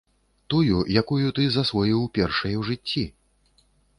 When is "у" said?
2.61-2.67